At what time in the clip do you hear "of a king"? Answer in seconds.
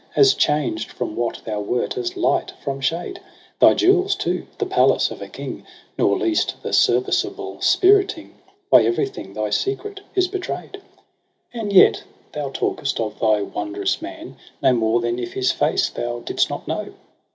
5.11-5.63